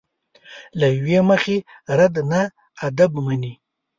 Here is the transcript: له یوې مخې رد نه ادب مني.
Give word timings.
له 0.79 0.87
یوې 0.97 1.19
مخې 1.29 1.57
رد 1.97 2.15
نه 2.31 2.41
ادب 2.87 3.11
مني. 3.25 3.53